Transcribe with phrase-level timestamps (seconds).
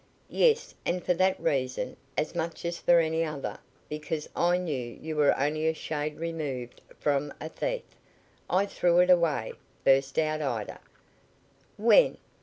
[0.31, 5.15] "Yes, and for that reason, as much as for any other because I knew you
[5.15, 7.83] were only a shade removed from a thief
[8.49, 9.53] I threw it away!"
[9.83, 10.79] burst out Ida.
[11.77, 12.17] "When?"